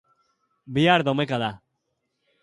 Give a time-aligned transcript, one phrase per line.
[0.77, 1.49] Bihar domeka da.